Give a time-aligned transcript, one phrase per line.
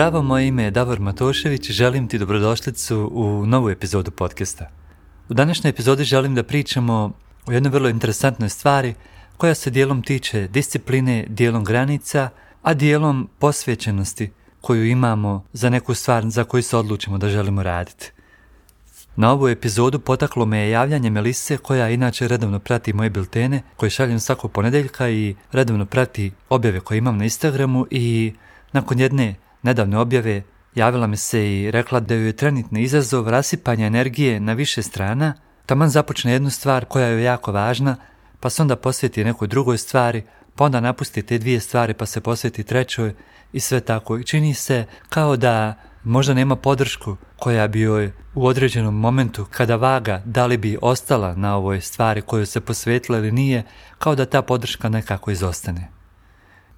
[0.00, 4.70] Zdravo, moje ime je Davor Matošević i želim ti dobrodošlicu u novu epizodu podcasta.
[5.28, 7.12] U današnjoj epizodi želim da pričamo
[7.46, 8.94] o jednoj vrlo interesantnoj stvari
[9.36, 12.28] koja se dijelom tiče discipline, dijelom granica,
[12.62, 18.12] a dijelom posvećenosti koju imamo za neku stvar za koju se odlučimo da želimo raditi.
[19.16, 23.90] Na ovu epizodu potaklo me je javljanje Melise koja inače redovno prati moje biltene koje
[23.90, 28.32] šaljem svakog ponedeljka i redovno prati objave koje imam na Instagramu i
[28.72, 30.42] nakon jedne nedavne objave
[30.74, 35.34] javila mi se i rekla da joj je trenutni izazov rasipanja energije na više strana,
[35.66, 37.96] taman započne jednu stvar koja je jako važna,
[38.40, 40.22] pa se onda posveti nekoj drugoj stvari,
[40.56, 43.14] pa onda napusti te dvije stvari pa se posveti trećoj
[43.52, 44.18] i sve tako.
[44.18, 45.74] I čini se kao da
[46.04, 51.34] možda nema podršku koja bi joj u određenom momentu kada vaga da li bi ostala
[51.34, 53.64] na ovoj stvari koju se posvetila ili nije,
[53.98, 55.99] kao da ta podrška nekako izostane.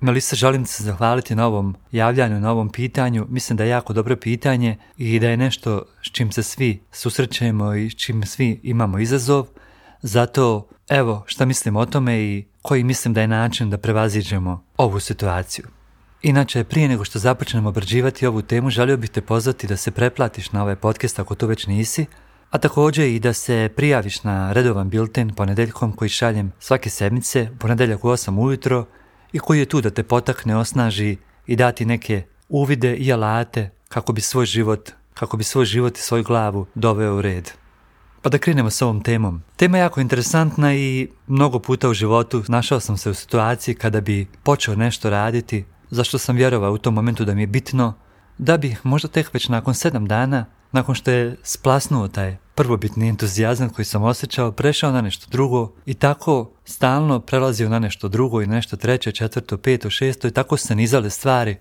[0.03, 3.27] Melisa, želim se zahvaliti na ovom javljanju, na ovom pitanju.
[3.29, 7.75] Mislim da je jako dobro pitanje i da je nešto s čim se svi susrećemo
[7.75, 9.47] i s čim svi imamo izazov.
[10.01, 15.01] Zato, evo, šta mislim o tome i koji mislim da je način da prevaziđemo ovu
[15.01, 15.65] situaciju.
[16.23, 20.53] Inače, prije nego što započnemo obrađivati ovu temu, želio bih te pozvati da se preplatiš
[20.53, 22.07] na ovaj podcast ako to već nisi,
[22.51, 28.05] a također i da se prijaviš na redovan bilten ponedeljkom koji šaljem svake sedmice, ponedeljak
[28.05, 28.87] u 8 ujutro,
[29.33, 31.17] i koji je tu da te potakne, osnaži
[31.47, 36.01] i dati neke uvide i alate kako bi svoj život, kako bi svoj život i
[36.01, 37.51] svoju glavu doveo u red.
[38.23, 39.43] Pa da krenemo s ovom temom.
[39.57, 44.01] Tema je jako interesantna i mnogo puta u životu našao sam se u situaciji kada
[44.01, 47.95] bi počeo nešto raditi, zašto sam vjerovao u tom momentu da mi je bitno,
[48.39, 53.71] da bi možda tek već nakon sedam dana, nakon što je splasnuo taj prvobitni entuzijazam
[53.71, 58.47] koji sam osjećao, prešao na nešto drugo i tako stalno prelazio na nešto drugo i
[58.47, 61.57] nešto treće, četvrto, peto, šesto i tako se nizale stvari.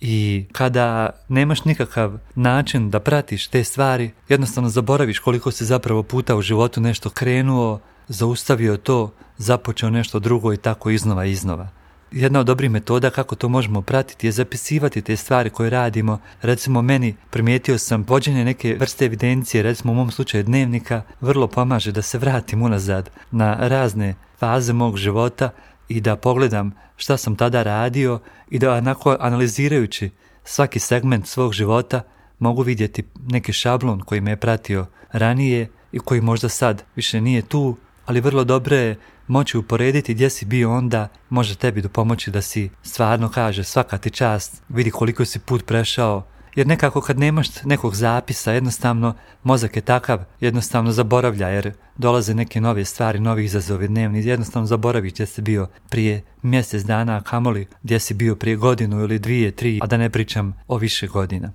[0.00, 6.36] I kada nemaš nikakav način da pratiš te stvari, jednostavno zaboraviš koliko si zapravo puta
[6.36, 11.79] u životu nešto krenuo, zaustavio to, započeo nešto drugo i tako iznova iznova.
[12.12, 16.18] Jedna od dobrih metoda kako to možemo pratiti je zapisivati te stvari koje radimo.
[16.42, 21.92] Recimo meni primijetio sam vođenje neke vrste evidencije, recimo u mom slučaju dnevnika, vrlo pomaže
[21.92, 25.50] da se vratim unazad na razne faze mog života
[25.88, 30.10] i da pogledam šta sam tada radio i da onako analizirajući
[30.44, 32.02] svaki segment svog života
[32.38, 37.42] mogu vidjeti neki šablon koji me je pratio ranije i koji možda sad više nije
[37.42, 38.96] tu, ali vrlo dobro je
[39.30, 43.98] moći uporediti gdje si bio onda, može tebi do pomoći da si stvarno kaže svaka
[43.98, 49.76] ti čast, vidi koliko si put prešao, jer nekako kad nemaš nekog zapisa, jednostavno mozak
[49.76, 55.26] je takav, jednostavno zaboravlja jer dolaze neke nove stvari, novi izazovi dnevni, jednostavno zaboravi gdje
[55.26, 59.80] si bio prije mjesec dana, a kamoli gdje si bio prije godinu ili dvije, tri,
[59.82, 61.52] a da ne pričam o više godina.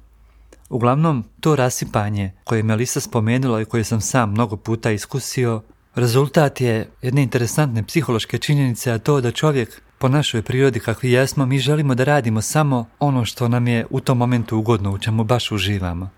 [0.69, 5.61] Uglavnom, to rasipanje koje je Melisa spomenula i koje sam sam mnogo puta iskusio,
[5.95, 11.45] Rezultat je jedne interesantne psihološke činjenice, a to da čovjek po našoj prirodi kakvi jesmo,
[11.45, 15.23] mi želimo da radimo samo ono što nam je u tom momentu ugodno, u čemu
[15.23, 16.09] baš uživamo.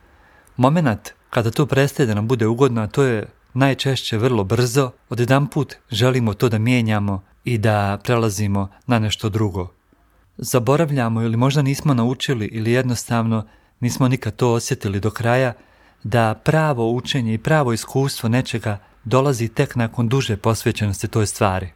[0.57, 5.19] Moment kada to prestaje da nam bude ugodno, a to je najčešće vrlo brzo, od
[5.19, 9.73] jedan put želimo to da mijenjamo i da prelazimo na nešto drugo.
[10.37, 13.47] Zaboravljamo ili možda nismo naučili ili jednostavno
[13.79, 15.53] nismo nikad to osjetili do kraja,
[16.03, 18.77] da pravo učenje i pravo iskustvo nečega
[19.07, 21.69] dolazi tek nakon duže posvećenosti toj stvari.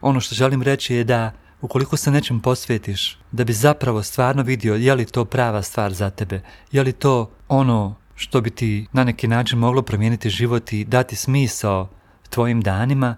[0.00, 4.74] Ono što želim reći je da ukoliko se nečem posvetiš, da bi zapravo stvarno vidio
[4.74, 6.40] je li to prava stvar za tebe,
[6.72, 11.16] je li to ono što bi ti na neki način moglo promijeniti život i dati
[11.16, 11.88] smisao
[12.30, 13.16] tvojim danima,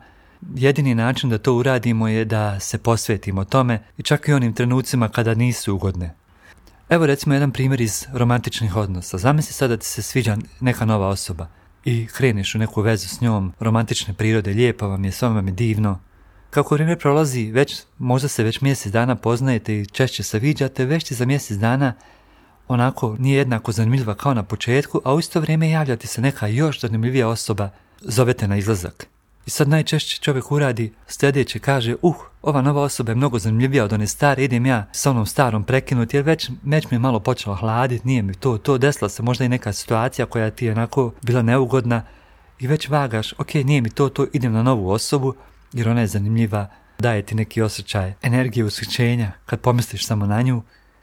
[0.54, 5.08] jedini način da to uradimo je da se posvetimo tome i čak i onim trenucima
[5.08, 6.14] kada nisu ugodne.
[6.88, 9.18] Evo recimo jedan primjer iz romantičnih odnosa.
[9.18, 11.48] Zamisli sad da ti se sviđa neka nova osoba
[11.86, 15.52] i kreneš u neku vezu s njom, romantične prirode, lijepa vam je, sve vam je
[15.52, 15.98] divno.
[16.50, 21.04] Kako vrijeme prolazi, već, možda se već mjesec dana poznajete i češće se viđate, već
[21.04, 21.94] ti za mjesec dana
[22.68, 26.46] onako nije jednako zanimljiva kao na početku, a u isto vrijeme javlja ti se neka
[26.46, 29.06] još zanimljivija osoba, zovete na izlazak.
[29.46, 33.92] I sad najčešće čovjek uradi sljedeće, kaže, uh, ova nova osoba je mnogo zanimljivija od
[33.92, 37.56] one stare, idem ja s onom starom prekinuti, jer već, već mi je malo počelo
[37.56, 41.12] hladiti, nije mi to, to, desila se možda i neka situacija koja ti je onako
[41.22, 42.02] bila neugodna
[42.58, 45.34] i već vagaš, ok, nije mi to, to, idem na novu osobu,
[45.72, 46.66] jer ona je zanimljiva,
[46.98, 50.62] daje ti neki osjećaj energije ushićenja kad pomisliš samo na nju,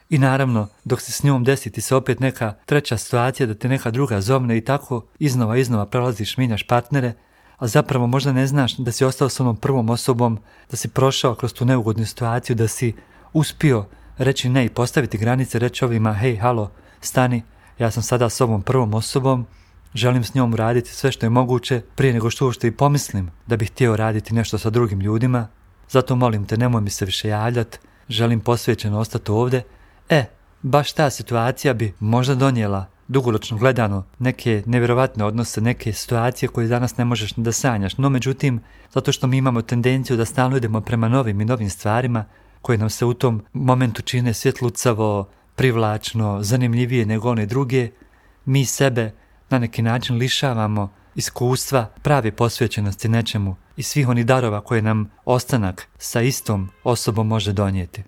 [0.09, 3.69] i naravno, dok se s njom desi ti se opet neka treća situacija da te
[3.69, 7.13] neka druga zovne i tako iznova iznova prelaziš, minjaš partnere,
[7.57, 10.39] a zapravo možda ne znaš da si ostao s onom prvom osobom,
[10.71, 12.93] da si prošao kroz tu neugodnu situaciju, da si
[13.33, 13.85] uspio
[14.17, 16.71] reći ne i postaviti granice, reći ovima, hej, halo,
[17.01, 17.43] stani,
[17.79, 19.45] ja sam sada s ovom prvom osobom,
[19.93, 23.57] želim s njom uraditi sve što je moguće prije nego što uopšte i pomislim da
[23.57, 25.47] bih htio raditi nešto sa drugim ljudima,
[25.89, 27.77] zato molim te nemoj mi se više javljati,
[28.09, 29.63] želim posvećeno ostati ovdje.
[30.09, 30.25] E,
[30.61, 36.97] baš ta situacija bi možda donijela dugoročno gledano neke nevjerovatne odnose, neke situacije koje danas
[36.97, 37.97] ne možeš da sanjaš.
[37.97, 38.61] No međutim,
[38.93, 42.25] zato što mi imamo tendenciju da stalno idemo prema novim i novim stvarima
[42.61, 47.89] koje nam se u tom momentu čine svjetlucavo, privlačno, zanimljivije nego one druge,
[48.45, 49.11] mi sebe
[49.49, 55.87] na neki način lišavamo iskustva prave posvećenosti nečemu i svih onih darova koje nam ostanak
[55.97, 58.03] sa istom osobom može donijeti.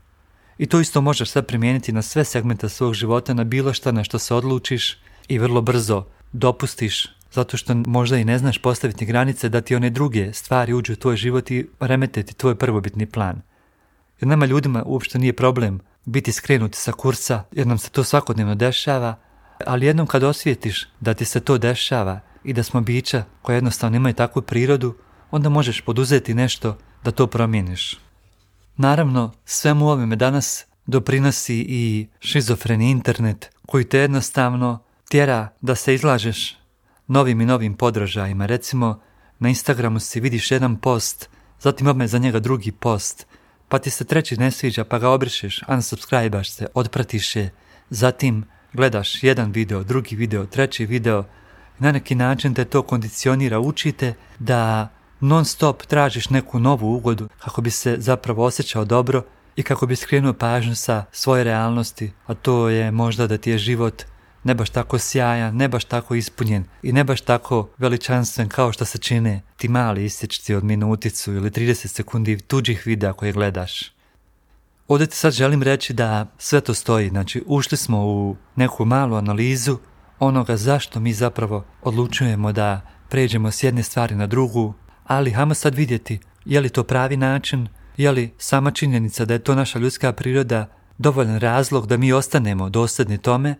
[0.57, 4.03] I to isto možeš sad primijeniti na sve segmente svog života, na bilo šta na
[4.03, 4.97] što se odlučiš
[5.27, 9.89] i vrlo brzo dopustiš zato što možda i ne znaš postaviti granice da ti one
[9.89, 13.41] druge stvari uđu u tvoj život i remeteti tvoj prvobitni plan.
[14.19, 18.55] Jer nama ljudima uopšte nije problem biti skrenuti sa kursa jer nam se to svakodnevno
[18.55, 19.15] dešava,
[19.65, 23.97] ali jednom kad osvijetiš da ti se to dešava i da smo bića koja jednostavno
[23.97, 24.95] imaju takvu prirodu,
[25.31, 28.04] onda možeš poduzeti nešto da to promijeniš.
[28.77, 34.79] Naravno, svemu ovime danas doprinosi i šizofreni internet koji te jednostavno
[35.09, 36.57] tjera da se izlažeš
[37.07, 38.45] novim i novim podražajima.
[38.45, 39.01] Recimo,
[39.39, 41.29] na Instagramu si vidiš jedan post,
[41.59, 43.27] zatim odmah za njega drugi post,
[43.69, 47.53] pa ti se treći ne sviđa pa ga obrišeš, unsubscribaš se, odpratiš je,
[47.89, 51.23] zatim gledaš jedan video, drugi video, treći video,
[51.79, 54.89] na neki način te to kondicionira, učite da
[55.19, 59.23] non stop tražiš neku novu ugodu kako bi se zapravo osjećao dobro
[59.55, 63.57] i kako bi skrenuo pažnju sa svoje realnosti, a to je možda da ti je
[63.57, 64.03] život
[64.43, 68.85] ne baš tako sjajan, ne baš tako ispunjen i ne baš tako veličanstven kao što
[68.85, 73.91] se čine ti mali isječci od minuticu ili 30 sekundi tuđih videa koje gledaš.
[74.87, 79.15] Ovdje ti sad želim reći da sve to stoji, znači ušli smo u neku malu
[79.15, 79.77] analizu
[80.19, 84.73] onoga zašto mi zapravo odlučujemo da pređemo s jedne stvari na drugu,
[85.07, 87.67] ali hajmo sad vidjeti je li to pravi način,
[87.97, 90.67] je li sama činjenica da je to naša ljudska priroda
[90.97, 93.55] dovoljan razlog da mi ostanemo dosadni tome,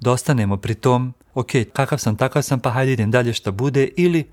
[0.00, 3.88] da ostanemo pri tom, ok, kakav sam, takav sam, pa hajde idem dalje što bude,
[3.96, 4.24] ili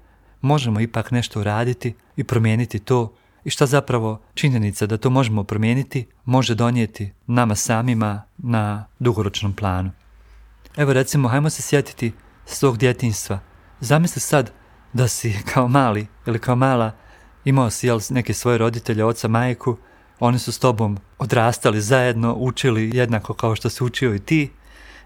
[0.41, 3.13] možemo ipak nešto uraditi i promijeniti to
[3.43, 9.91] i šta zapravo činjenica da to možemo promijeniti može donijeti nama samima na dugoročnom planu.
[10.77, 12.11] Evo recimo, hajmo se sjetiti
[12.45, 13.39] svog djetinstva.
[13.79, 14.51] Zamisli sad
[14.93, 16.91] da si kao mali ili kao mala
[17.45, 19.77] imao si jel, neke svoje roditelje, oca, majku,
[20.19, 24.51] oni su s tobom odrastali zajedno, učili jednako kao što se učio i ti.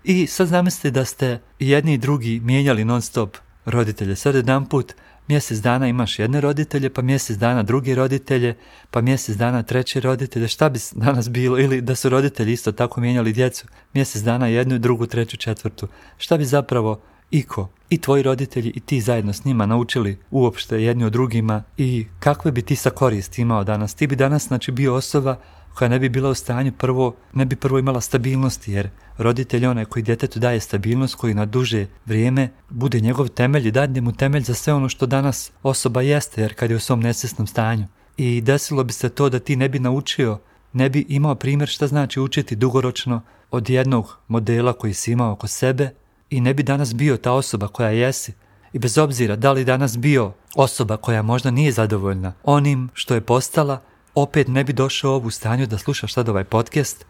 [0.04, 4.16] I sad zamislite da ste jedni i drugi mijenjali non stop roditelje.
[4.16, 4.94] Sad jedan put
[5.28, 8.56] mjesec dana imaš jedne roditelje, pa mjesec dana drugi roditelje,
[8.92, 13.02] pa mjesec dana treći roditelje, šta bi danas bilo, ili da su roditelji isto tako
[13.02, 15.88] mijenjali djecu, mjesec dana jednu, drugu, treću, četvrtu,
[16.18, 17.02] šta bi zapravo
[17.32, 22.06] iko i tvoji roditelji i ti zajedno s njima naučili uopšte jedni od drugima i
[22.20, 23.94] kakve bi ti sa koristi imao danas.
[23.94, 25.38] Ti bi danas znači bio osoba
[25.76, 29.86] koja ne bi bila u stanju prvo, ne bi prvo imala stabilnosti jer roditelj onaj
[29.86, 34.44] koji djetetu daje stabilnost, koji na duže vrijeme bude njegov temelj i dadne mu temelj
[34.44, 37.86] za sve ono što danas osoba jeste jer kad je u svom nesvjesnom stanju.
[38.18, 40.40] I desilo bi se to da ti ne bi naučio,
[40.74, 45.48] ne bi imao primjer šta znači učiti dugoročno od jednog modela koji si imao oko
[45.48, 45.90] sebe
[46.36, 48.34] i ne bi danas bio ta osoba koja jesi.
[48.74, 53.22] I bez obzira da li danas bio osoba koja možda nije zadovoljna onim što je
[53.22, 53.82] postala,
[54.16, 57.06] opet ne bi došao ovu stanju da slušaš sad ovaj podcast,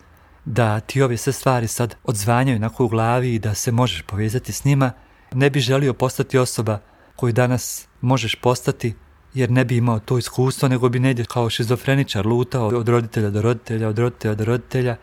[0.46, 4.52] da ti ove sve stvari sad odzvanjaju onako u glavi i da se možeš povezati
[4.52, 4.92] s njima,
[5.34, 6.80] ne bi želio postati osoba
[7.16, 8.94] koju danas možeš postati
[9.34, 13.42] jer ne bi imao to iskustvo, nego bi negdje kao šizofreničar lutao od roditelja do
[13.42, 14.96] roditelja, od roditelja do roditelja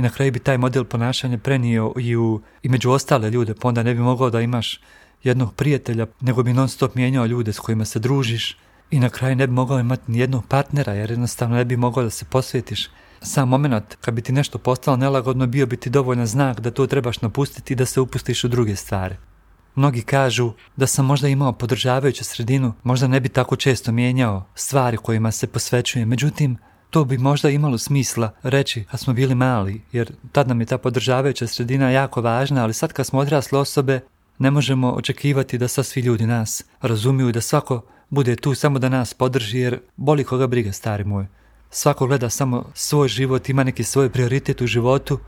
[0.00, 3.68] i na kraju bi taj model ponašanja prenio i, u, i među ostale ljude, pa
[3.68, 4.80] onda ne bi mogao da imaš
[5.22, 8.56] jednog prijatelja, nego bi non stop mijenjao ljude s kojima se družiš
[8.90, 12.04] i na kraju ne bi mogao imati ni jednog partnera, jer jednostavno ne bi mogao
[12.04, 12.88] da se posvetiš.
[13.22, 16.86] Sam moment kad bi ti nešto postalo nelagodno bio bi ti dovoljan znak da to
[16.86, 19.16] trebaš napustiti i da se upustiš u druge stvari.
[19.74, 24.96] Mnogi kažu da sam možda imao podržavajuću sredinu, možda ne bi tako često mijenjao stvari
[24.96, 26.56] kojima se posvećujem, međutim,
[26.90, 30.78] to bi možda imalo smisla reći kad smo bili mali, jer tad nam je ta
[30.78, 34.00] podržavajuća sredina jako važna, ali sad kad smo odrasle osobe,
[34.38, 38.78] ne možemo očekivati da sad svi ljudi nas razumiju i da svako bude tu samo
[38.78, 41.26] da nas podrži, jer boli koga briga, stari moj.
[41.70, 45.18] Svako gleda samo svoj život, ima neki svoj prioritet u životu.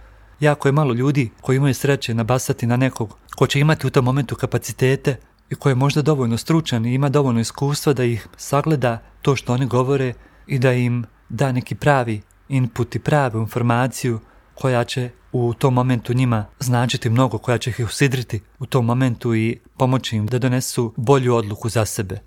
[0.40, 4.04] Jako je malo ljudi koji imaju sreće nabasati na nekog ko će imati u tom
[4.04, 5.16] momentu kapacitete
[5.50, 9.52] i koji je možda dovoljno stručan i ima dovoljno iskustva da ih sagleda to što
[9.52, 10.12] oni govore
[10.47, 14.21] i da im da neki pravi input i pravu informaciju
[14.55, 19.35] koja će u tom momentu njima značiti mnogo, koja će ih usidriti u tom momentu
[19.35, 22.21] i pomoći im da donesu bolju odluku za sebe.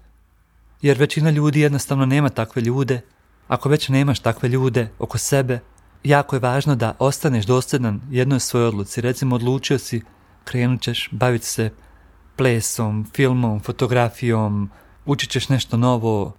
[0.81, 3.01] Jer većina ljudi jednostavno nema takve ljude.
[3.47, 5.59] Ako već nemaš takve ljude oko sebe,
[6.03, 9.01] jako je važno da ostaneš dosljedan jednoj svojoj odluci.
[9.01, 10.01] Recimo, odlučio si,
[10.43, 11.69] krenut ćeš baviti se
[12.35, 14.69] plesom, filmom, fotografijom,
[15.05, 16.33] učit ćeš nešto novo.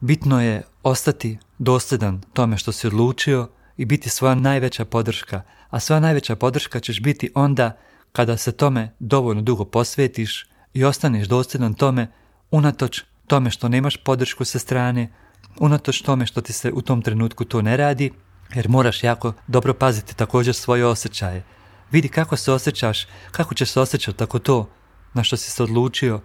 [0.00, 5.42] Bitno je ostati dosljedan tome što si odlučio i biti svoja najveća podrška.
[5.70, 7.78] A svoja najveća podrška ćeš biti onda
[8.12, 12.08] kada se tome dovoljno dugo posvetiš i ostaneš dosljedan tome
[12.50, 15.12] unatoč tome što nemaš podršku sa strane,
[15.58, 18.12] unatoč tome što ti se u tom trenutku to ne radi,
[18.54, 21.44] jer moraš jako dobro paziti također svoje osjećaje.
[21.90, 24.70] Vidi kako se osjećaš, kako ćeš se osjećati ako to
[25.14, 26.20] na što si se odlučio,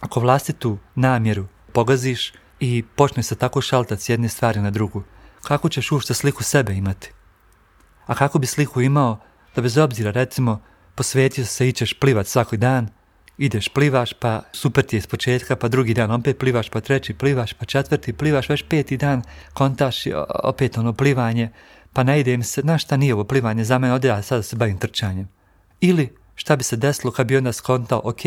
[0.00, 2.32] ako vlastitu namjeru pogaziš
[2.64, 5.02] i počne se tako šaltati s jedne stvari na drugu,
[5.42, 7.12] kako ćeš uopšte sliku sebe imati?
[8.06, 9.18] A kako bi sliku imao
[9.56, 10.60] da bez obzira recimo
[10.94, 12.88] posvetio se i ćeš plivat svaki dan,
[13.38, 17.14] ideš plivaš pa super ti je s početka pa drugi dan opet plivaš pa treći
[17.14, 19.96] plivaš pa četvrti plivaš već peti dan kontaš
[20.44, 21.50] opet ono plivanje
[21.92, 24.78] pa ne idem se, znaš šta nije ovo plivanje za mene, ode sada se bavim
[24.78, 25.28] trčanjem.
[25.80, 28.20] Ili šta bi se desilo kad bi onda skontao, ok,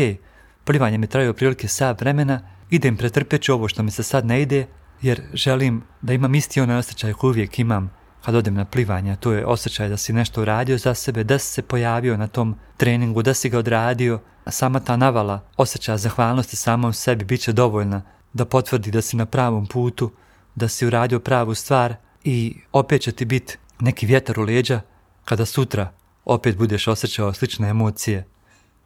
[0.64, 4.42] plivanje mi traju prilike sat vremena, idem pretrpjet ću ovo što mi se sad ne
[4.42, 4.66] ide,
[5.02, 7.90] jer želim da imam isti onaj osjećaj koji uvijek imam
[8.24, 11.52] kad odem na plivanje, to je osjećaj da si nešto uradio za sebe, da si
[11.52, 16.56] se pojavio na tom treningu, da si ga odradio, a sama ta navala osjećaja zahvalnosti
[16.56, 20.10] samom sebi bit će dovoljna da potvrdi da si na pravom putu,
[20.54, 21.94] da si uradio pravu stvar
[22.24, 24.80] i opet će ti biti neki vjetar u leđa
[25.24, 25.92] kada sutra
[26.24, 28.26] opet budeš osjećao slične emocije.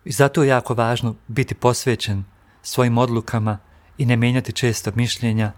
[0.04, 2.24] I zato je jako važno biti posvećen
[2.62, 3.58] svojim odlukama
[4.00, 5.52] i ne mijenjati često mišljenja.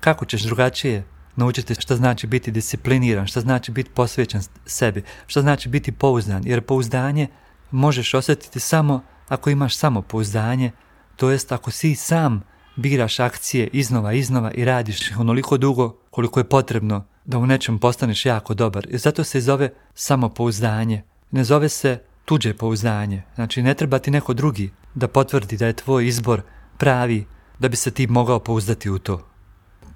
[0.00, 1.04] Kako ćeš drugačije
[1.36, 6.60] naučiti što znači biti discipliniran, što znači biti posvećen sebi, što znači biti pouzdan, jer
[6.60, 7.26] pouzdanje
[7.70, 10.70] možeš osjetiti samo ako imaš samo pouzdanje,
[11.16, 12.42] to jest ako si sam
[12.76, 18.26] biraš akcije iznova iznova i radiš onoliko dugo koliko je potrebno da u nečem postaneš
[18.26, 18.86] jako dobar.
[18.90, 21.02] I zato se zove samopouzdanje.
[21.30, 23.22] Ne zove se tuđe pouzdanje.
[23.34, 26.42] Znači ne treba ti neko drugi da potvrdi da je tvoj izbor
[26.78, 27.24] pravi
[27.58, 29.26] da bi se ti mogao pouzdati u to.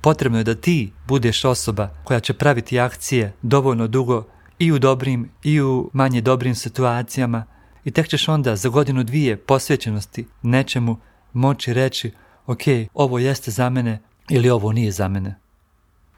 [0.01, 4.25] Potrebno je da ti budeš osoba koja će praviti akcije dovoljno dugo
[4.59, 7.45] i u dobrim i u manje dobrim situacijama
[7.85, 10.97] i tek ćeš onda za godinu dvije posvećenosti nečemu
[11.33, 12.13] moći reći
[12.47, 12.63] ok,
[12.95, 13.99] ovo jeste za mene
[14.29, 15.35] ili ovo nije za mene.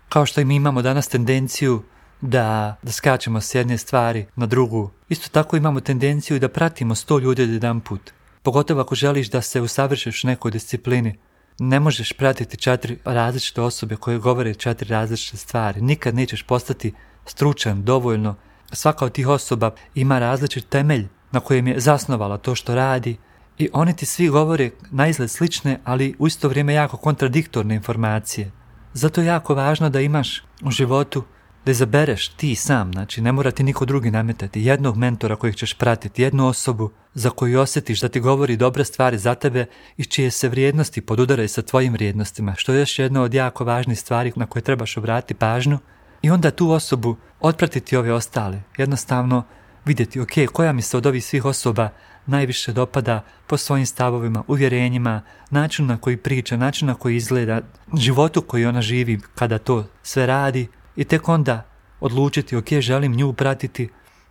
[0.09, 1.83] Kao što i mi imamo danas tendenciju
[2.21, 7.19] da, da skačemo s jedne stvari na drugu, isto tako imamo tendenciju da pratimo sto
[7.19, 8.11] ljudi od jedan put.
[8.43, 11.19] Pogotovo ako želiš da se usavršiš u nekoj disciplini,
[11.63, 15.81] ne možeš pratiti četiri različite osobe koje govore četiri različite stvari.
[15.81, 16.93] Nikad nećeš postati
[17.27, 18.35] stručan dovoljno.
[18.73, 23.17] Svaka od tih osoba ima različit temelj na kojem je zasnovala to što radi
[23.59, 28.51] i oni ti svi govore na izgled slične, ali u isto vrijeme jako kontradiktorne informacije.
[28.93, 31.25] Zato je jako važno da imaš u životu
[31.71, 35.75] da izabereš ti sam, znači ne mora ti niko drugi nametati, jednog mentora kojeg ćeš
[35.75, 40.31] pratiti, jednu osobu za koju osjetiš da ti govori dobre stvari za tebe i čije
[40.31, 44.47] se vrijednosti podudaraju sa tvojim vrijednostima, što je još jedna od jako važnih stvari na
[44.47, 45.79] koje trebaš obratiti pažnju.
[46.23, 49.43] I onda tu osobu otpratiti ove ostale, jednostavno
[49.85, 51.89] vidjeti, ok, koja mi se od ovih svih osoba
[52.27, 57.61] najviše dopada po svojim stavovima, uvjerenjima, načinu na koji priča, načinu na koji izgleda,
[57.97, 60.69] životu koji ona živi kada to sve radi
[61.01, 61.67] i tek onda
[62.01, 63.89] odlučiti ok, želim nju pratiti,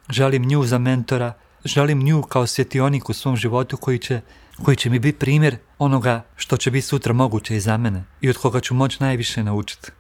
[0.09, 1.33] želim nju za mentora,
[1.65, 4.21] želim nju kao svjetionik u svom životu koji će,
[4.63, 8.29] koji će mi biti primjer onoga što će biti sutra moguće i za mene i
[8.29, 9.91] od koga ću moći najviše naučiti.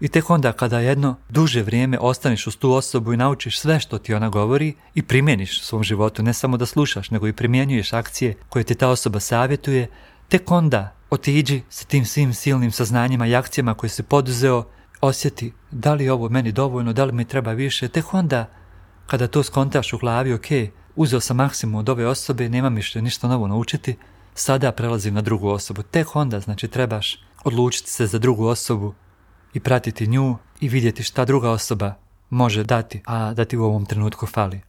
[0.00, 3.98] I tek onda kada jedno duže vrijeme ostaneš uz tu osobu i naučiš sve što
[3.98, 7.92] ti ona govori i primjeniš u svom životu, ne samo da slušaš, nego i primjenjuješ
[7.92, 9.88] akcije koje ti ta osoba savjetuje,
[10.28, 14.64] tek onda otiđi sa tim svim silnim saznanjima i akcijama koje si poduzeo,
[15.00, 18.46] osjeti da li je ovo meni dovoljno, da li mi treba više, tek onda
[19.06, 20.46] kada to skontaš u glavi, ok,
[20.96, 23.96] uzeo sam maksimum od ove osobe, nemam više ništa novo naučiti,
[24.34, 25.82] sada prelazim na drugu osobu.
[25.82, 28.94] Tek onda, znači, trebaš odlučiti se za drugu osobu
[29.54, 31.94] i pratiti nju i vidjeti šta druga osoba
[32.30, 34.60] može dati, a da ti u ovom trenutku fali.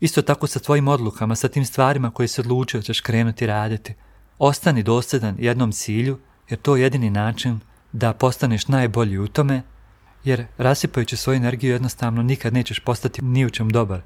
[0.00, 3.94] Isto tako sa tvojim odlukama, sa tim stvarima koje se odlučio ćeš krenuti raditi.
[4.38, 7.60] Ostani dosljedan jednom cilju, jer to je jedini način
[7.94, 9.62] da postaneš najbolji u tome,
[10.24, 14.00] jer rasipajući svoju energiju jednostavno nikad nećeš postati ni u čem dobar.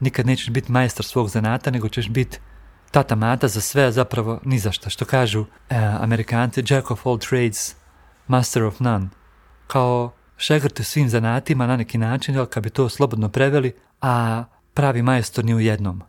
[0.00, 2.38] Nikad nećeš biti majstor svog zanata, nego ćeš biti
[2.90, 4.90] tata mata za sve, a zapravo ni za šta.
[4.90, 7.76] Što kažu e, amerikanci, jack of all trades,
[8.26, 9.08] master of none
[9.66, 14.44] kao šegrt u svim zanatima na neki način, ali kad bi to slobodno preveli, a
[14.74, 16.02] pravi majstor ni u jednom.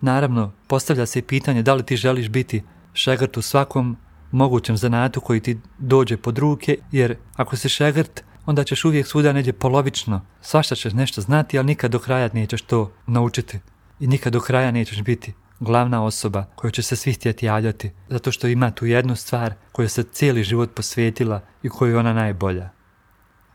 [0.00, 3.96] Naravno, postavlja se i pitanje da li ti želiš biti šegrt u svakom
[4.34, 9.32] mogućem zanatu koji ti dođe pod ruke, jer ako si šegrt, onda ćeš uvijek svuda
[9.32, 10.20] neđe polovično.
[10.40, 13.58] Svašta ćeš nešto znati, ali nikad do kraja nećeš to naučiti.
[14.00, 18.32] I nikad do kraja nećeš biti glavna osoba koja će se svi htjeti javljati, zato
[18.32, 22.70] što ima tu jednu stvar koju se cijeli život posvetila i koju je ona najbolja.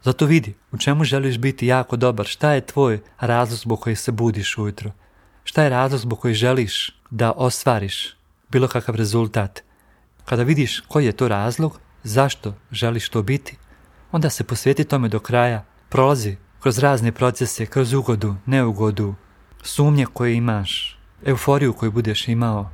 [0.03, 4.11] Zato vidi u čemu želiš biti jako dobar, šta je tvoj razlog zbog koji se
[4.11, 4.91] budiš ujutro,
[5.43, 8.15] šta je razlog zbog koji želiš da ostvariš
[8.49, 9.68] bilo kakav rezultat.
[10.29, 13.57] Kada vidiš koji je to razlog, zašto želiš to biti,
[14.11, 19.15] onda se posveti tome do kraja, prolazi kroz razne procese, kroz ugodu, neugodu,
[19.63, 22.69] sumnje koje imaš, euforiju koju budeš imao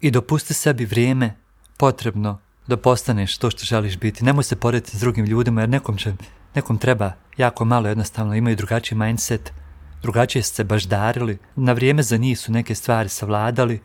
[0.00, 1.36] i dopusti sebi vrijeme
[1.76, 4.24] potrebno da postaneš to što želiš biti.
[4.24, 6.12] Nemoj se porediti s drugim ljudima jer nekom, će,
[6.54, 9.52] nekom treba jako malo jednostavno, imaju drugačiji mindset,
[10.02, 13.80] drugačije su se baždarili, na vrijeme za njih su neke stvari savladali,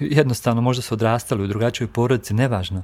[0.00, 2.82] jednostavno možda su odrastali u drugačijoj porodici, nevažno,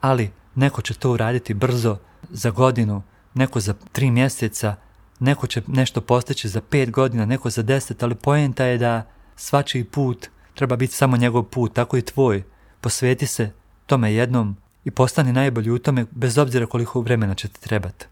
[0.00, 1.96] ali neko će to uraditi brzo,
[2.30, 3.02] za godinu,
[3.34, 4.76] neko za tri mjeseca,
[5.20, 9.02] neko će nešto postići za pet godina, neko za deset, ali poenta je da
[9.36, 12.42] svačiji put treba biti samo njegov put, tako i tvoj.
[12.80, 13.50] Posveti se
[13.86, 18.06] tome jednom i postani najbolji u tome bez obzira koliko vremena će ti trebati.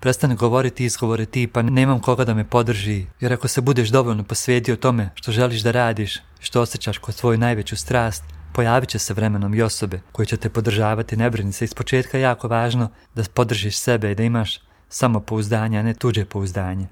[0.00, 4.76] Prestani govoriti izgovore tipa nemam koga da me podrži, jer ako se budeš dovoljno posvetio
[4.76, 9.54] tome što želiš da radiš, što osjećaš kod svoju najveću strast, pojavit će se vremenom
[9.54, 11.64] i osobe koje će te podržavati, ne brini se.
[11.64, 15.94] Iz početka je jako važno da podržiš sebe i da imaš samo pouzdanje, a ne
[15.94, 16.88] tuđe pouzdanje.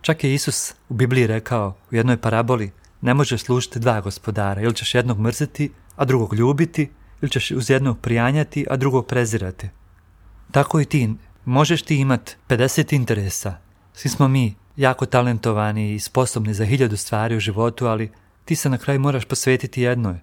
[0.00, 4.74] Čak je Isus u Bibliji rekao u jednoj paraboli ne možeš služiti dva gospodara, ili
[4.74, 6.90] ćeš jednog mrziti, a drugog ljubiti,
[7.22, 9.68] ili ćeš uz jednog prijanjati, a drugog prezirati.
[10.50, 13.56] Tako i ti, možeš ti imat 50 interesa.
[13.92, 18.10] Svi smo mi jako talentovani i sposobni za hiljadu stvari u životu, ali
[18.44, 20.18] ti se na kraju moraš posvetiti jednoj.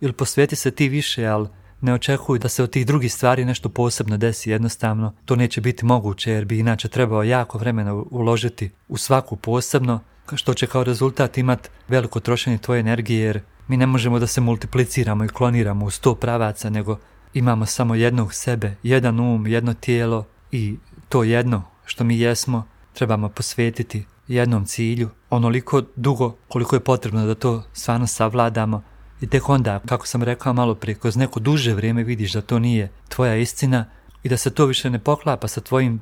[0.00, 1.48] Ili posveti se ti više, ali
[1.80, 5.12] ne očekuj da se od tih drugih stvari nešto posebno desi jednostavno.
[5.24, 10.00] To neće biti moguće jer bi inače trebao jako vremena uložiti u svaku posebno,
[10.34, 14.40] što će kao rezultat imat veliko trošenje tvoje energije jer mi ne možemo da se
[14.40, 16.98] multipliciramo i kloniramo u sto pravaca, nego
[17.34, 20.76] imamo samo jednog sebe, jedan um, jedno tijelo i
[21.08, 27.34] to jedno što mi jesmo trebamo posvetiti jednom cilju, onoliko dugo koliko je potrebno da
[27.34, 28.82] to stvarno savladamo.
[29.20, 32.58] I tek onda, kako sam rekao malo prije, kroz neko duže vrijeme vidiš da to
[32.58, 33.84] nije tvoja istina
[34.22, 36.00] i da se to više ne poklapa sa tvojim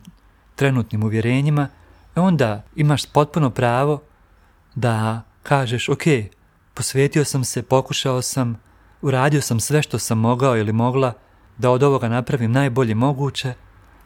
[0.54, 1.68] trenutnim uvjerenjima,
[2.16, 4.02] e onda imaš potpuno pravo
[4.74, 6.02] da kažeš, ok,
[6.74, 8.60] posvetio sam se, pokušao sam,
[9.02, 11.12] uradio sam sve što sam mogao ili mogla
[11.58, 13.54] da od ovoga napravim najbolje moguće,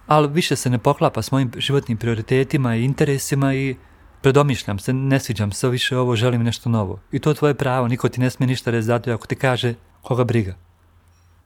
[0.06, 3.76] ali više se ne poklapa s mojim životnim prioritetima i interesima i
[4.20, 7.00] predomišljam se, ne sviđam se više ovo, želim nešto novo.
[7.12, 9.74] I to je tvoje pravo, niko ti ne smije ništa reći zato ako ti kaže
[10.02, 10.54] koga briga.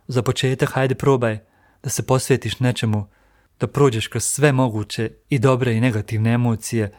[0.09, 1.38] Za početak hajde probaj
[1.83, 3.07] da se posvetiš nečemu,
[3.61, 6.92] da prođeš kroz sve moguće i dobre i negativne emocije,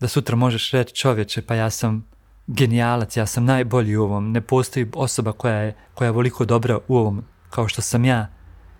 [0.00, 2.06] da sutra možeš reći čovječe pa ja sam
[2.46, 6.78] genijalac, ja sam najbolji u ovom, ne postoji osoba koja je, koja je voliko dobra
[6.88, 8.33] u ovom kao što sam ja.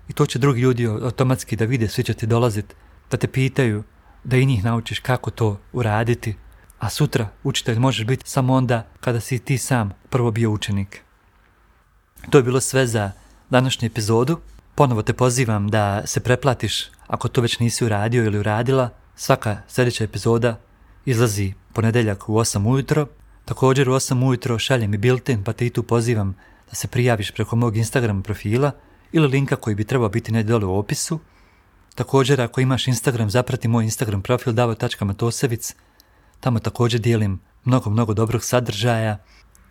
[0.09, 2.75] I to će drugi ljudi automatski da vide, svi će ti dolaziti,
[3.11, 3.83] da te pitaju
[4.25, 6.35] da i njih naučiš kako to uraditi,
[6.79, 11.03] a sutra učitelj možeš biti samo onda kada si ti sam prvo bio učenik.
[12.31, 13.11] To je bilo sve za
[13.51, 14.41] današnju epizodu.
[14.75, 18.91] Ponovo te pozivam da se preplatiš ako to već nisi uradio ili uradila.
[19.17, 20.61] Svaka sljedeća epizoda
[21.05, 23.07] izlazi ponedjeljak u 8 ujutro.
[23.45, 26.37] Također u 8 ujutro šaljem mi bilten pa te i tu pozivam
[26.71, 28.73] da se prijaviš preko mog Instagram profila
[29.17, 31.19] ili linka koji bi trebao biti negdje dole u opisu.
[31.95, 35.75] Također, ako imaš Instagram, zaprati moj Instagram profil davo.matosevic.
[36.41, 39.19] Tamo također dijelim mnogo, mnogo dobrog sadržaja.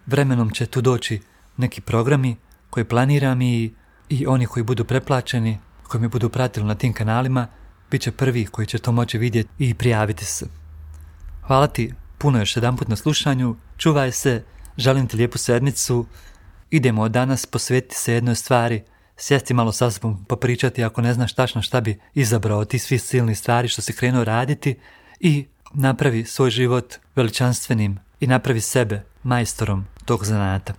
[0.05, 1.21] Vremenom će tu doći
[1.57, 2.35] neki programi
[2.69, 3.73] koji planiram i,
[4.09, 7.47] i oni koji budu preplaćeni, koji mi budu pratili na tim kanalima,
[7.91, 10.45] bit će prvi koji će to moći vidjeti i prijaviti se.
[11.41, 14.43] Hvala ti puno još jedan put na slušanju, čuvaj se,
[14.77, 16.05] želim ti lijepu sedmicu,
[16.71, 18.83] idemo od danas posvetiti se jednoj stvari–
[19.17, 23.35] sjesti malo sa sobom, popričati ako ne znaš tačno šta bi izabrao ti svi silni
[23.35, 24.75] stvari što si krenuo raditi
[25.19, 30.73] i napravi svoj život veličanstvenim i napravi sebe majstorom tog zanata.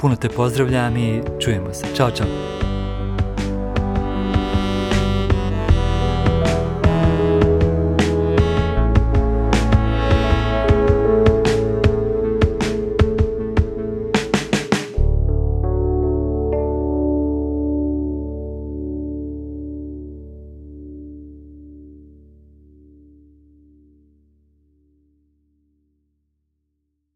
[0.00, 1.86] Puno te pozdravljam i čujemo se.
[1.96, 2.71] Ćao, čao.